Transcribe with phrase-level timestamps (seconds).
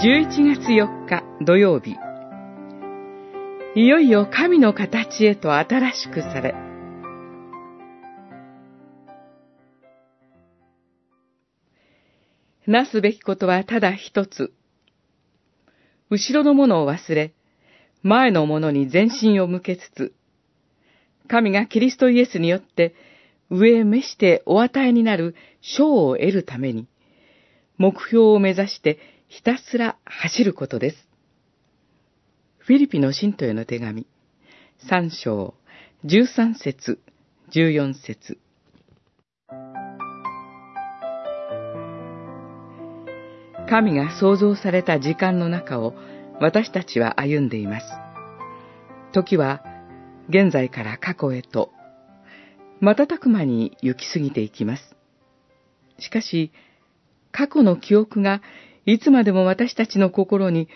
[0.00, 1.96] 11月4日土曜日。
[3.74, 6.54] いよいよ神の形へと新しくされ。
[12.68, 14.52] なすべきことはただ一つ。
[16.10, 17.34] 後ろのものを忘れ
[18.04, 20.14] 前のものに全身を向けつつ
[21.26, 22.94] 神がキリストイエスによって
[23.50, 26.86] 上へ召してお与えになる賞を得るために
[27.78, 30.96] 目標を目指してひたすら走ることです。
[32.56, 34.06] フィリピの信徒への手紙、
[34.90, 35.54] 3章、
[36.06, 36.98] 13節、
[37.52, 38.38] 14節。
[43.68, 45.92] 神が創造された時間の中を
[46.40, 47.86] 私たちは歩んでいます。
[49.12, 49.62] 時は
[50.30, 51.70] 現在から過去へと
[52.80, 54.96] 瞬く間に行き過ぎていきます。
[55.98, 56.50] しかし、
[57.30, 58.40] 過去の記憶が
[58.90, 60.66] いつまでも私たちの心に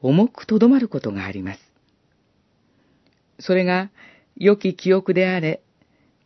[0.00, 1.60] 重くとどまることがあります。
[3.40, 3.90] それが
[4.36, 5.60] 良き記憶であれ、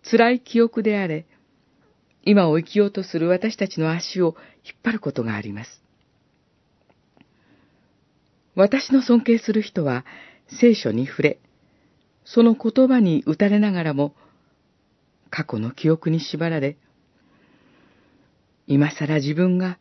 [0.08, 1.27] 辛い記憶であれ、
[2.22, 5.82] 今を生きようとする私たちの足を引っ張ることがあります。
[8.54, 10.04] 私の尊敬する人は
[10.60, 11.41] 聖書に触れ、
[12.24, 14.14] その言葉に打たれながらも、
[15.30, 16.77] 過去の記憶に縛られ、
[18.69, 19.80] 今更自分が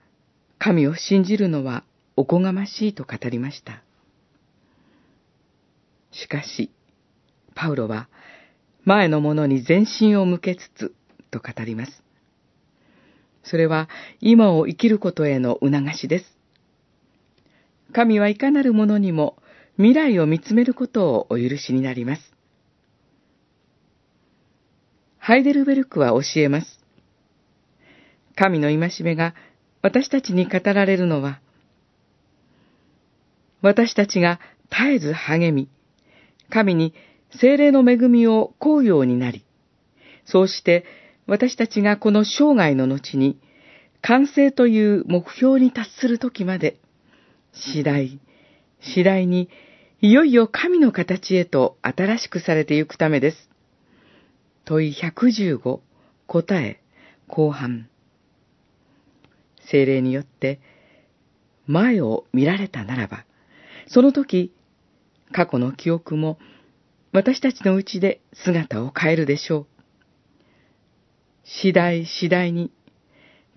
[0.66, 1.83] 神を信じるのは
[2.16, 3.83] おこがましいと語りました。
[6.11, 6.72] しかし、
[7.53, 8.09] パウロは
[8.83, 10.95] 前のものに全身を向けつつ
[11.30, 12.02] と語ります。
[13.44, 13.89] それは
[14.22, 16.35] 今を生きることへの促しです。
[17.94, 19.38] 神はいかなるものにも
[19.77, 22.33] 未来を見つめることをお許しになります。
[25.19, 26.79] ハイデルベルクは教えます。
[28.35, 29.35] 神の戒めが
[29.85, 31.40] 私たちに語られるのは、
[33.62, 34.40] 私たちが
[34.72, 35.69] 絶えず励み、
[36.50, 36.96] 神に
[37.40, 39.46] 精霊の恵みをこうようになり、
[40.25, 40.85] そうして
[41.28, 43.40] 私たちがこの生涯の後に
[44.01, 46.79] 完成という目標に達するときまで、
[47.53, 48.19] 次第、
[48.81, 49.50] 次第に
[50.02, 53.38] いよいよ神の形へと新しくされてゆくためです。
[54.66, 55.79] 問い115、
[56.25, 56.81] 答え、
[57.28, 57.88] 後半。
[59.70, 60.59] 精霊によって
[61.68, 63.26] 前を見られたならば、
[63.88, 64.53] その時、
[65.31, 66.38] 過去の記憶も
[67.12, 69.68] 私たちのうちで姿を変えるでしょう。
[71.44, 72.72] 次第次第に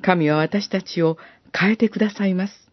[0.03, 1.19] 神は私たちを
[1.59, 2.68] 変えてくださいます。